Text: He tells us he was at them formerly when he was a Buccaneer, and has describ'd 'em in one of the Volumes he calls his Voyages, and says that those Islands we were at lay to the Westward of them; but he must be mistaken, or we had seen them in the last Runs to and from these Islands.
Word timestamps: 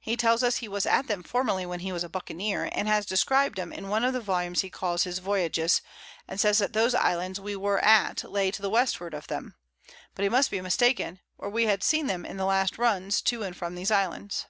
He 0.00 0.16
tells 0.16 0.42
us 0.42 0.56
he 0.56 0.66
was 0.66 0.86
at 0.86 1.06
them 1.06 1.22
formerly 1.22 1.64
when 1.66 1.78
he 1.78 1.92
was 1.92 2.02
a 2.02 2.08
Buccaneer, 2.08 2.68
and 2.72 2.88
has 2.88 3.06
describ'd 3.06 3.60
'em 3.60 3.72
in 3.72 3.88
one 3.88 4.02
of 4.02 4.12
the 4.12 4.20
Volumes 4.20 4.62
he 4.62 4.70
calls 4.70 5.04
his 5.04 5.20
Voyages, 5.20 5.82
and 6.26 6.40
says 6.40 6.58
that 6.58 6.72
those 6.72 6.96
Islands 6.96 7.38
we 7.38 7.54
were 7.54 7.78
at 7.78 8.24
lay 8.28 8.50
to 8.50 8.60
the 8.60 8.68
Westward 8.68 9.14
of 9.14 9.28
them; 9.28 9.54
but 10.16 10.24
he 10.24 10.28
must 10.28 10.50
be 10.50 10.60
mistaken, 10.60 11.20
or 11.38 11.48
we 11.48 11.66
had 11.66 11.84
seen 11.84 12.08
them 12.08 12.26
in 12.26 12.38
the 12.38 12.44
last 12.44 12.76
Runs 12.76 13.20
to 13.22 13.44
and 13.44 13.56
from 13.56 13.76
these 13.76 13.92
Islands. 13.92 14.46